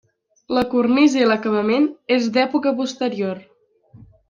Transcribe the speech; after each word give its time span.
La 0.57 0.61
cornisa 0.71 1.19
i 1.19 1.27
l'acabament 1.33 1.85
és 2.17 2.31
d'època 2.39 2.75
posterior. 2.83 3.47